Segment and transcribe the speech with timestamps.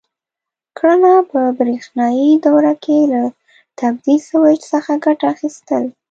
[0.77, 3.21] کړنه: په برېښنایي دوره کې له
[3.79, 5.83] تبدیل سویچ څخه ګټه اخیستل: